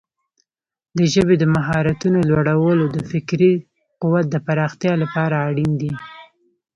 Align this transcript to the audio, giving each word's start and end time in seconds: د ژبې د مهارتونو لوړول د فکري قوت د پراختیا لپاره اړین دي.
د 0.97 0.99
ژبې 1.13 1.35
د 1.39 1.43
مهارتونو 1.55 2.19
لوړول 2.29 2.79
د 2.89 2.97
فکري 3.11 3.53
قوت 4.01 4.25
د 4.31 4.35
پراختیا 4.47 4.93
لپاره 5.03 5.35
اړین 5.47 5.71
دي. 5.81 5.93